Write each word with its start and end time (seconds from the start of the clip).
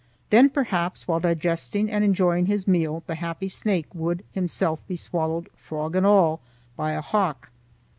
Then, 0.31 0.49
perhaps, 0.49 1.07
while 1.07 1.19
digesting 1.19 1.91
and 1.91 2.03
enjoying 2.03 2.47
his 2.47 2.67
meal, 2.67 3.03
the 3.05 3.13
happy 3.13 3.47
snake 3.47 3.85
would 3.93 4.23
himself 4.31 4.79
be 4.87 4.95
swallowed 4.95 5.47
frog 5.55 5.95
and 5.95 6.07
all 6.07 6.41
by 6.75 6.93
a 6.93 7.01
hawk. 7.01 7.51